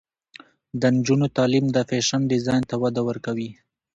[0.79, 3.49] د نجونو تعلیم د فیشن ډیزاین ته وده ورکوي.